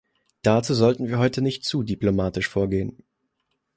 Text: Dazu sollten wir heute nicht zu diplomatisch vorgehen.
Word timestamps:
Dazu 0.41 0.73
sollten 0.73 1.09
wir 1.09 1.19
heute 1.19 1.43
nicht 1.43 1.63
zu 1.63 1.83
diplomatisch 1.83 2.47
vorgehen. 2.49 3.03